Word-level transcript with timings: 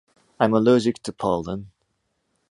I 0.39 0.45
am 0.45 0.55
allergic 0.55 1.03
to 1.03 1.13
pollen. 1.13 1.69